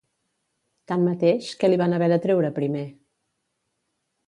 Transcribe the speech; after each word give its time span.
Tanmateix, 0.91 1.51
què 1.65 1.69
li 1.69 1.79
van 1.83 1.95
haver 1.99 2.09
de 2.15 2.19
treure 2.25 2.51
primer? 2.59 2.85